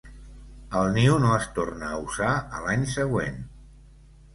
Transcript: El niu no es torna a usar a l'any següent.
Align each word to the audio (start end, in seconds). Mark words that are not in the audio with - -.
El 0.79 0.89
niu 0.95 1.19
no 1.25 1.29
es 1.35 1.47
torna 1.59 1.93
a 1.93 2.01
usar 2.09 2.33
a 2.41 2.67
l'any 2.67 2.91
següent. 2.99 3.43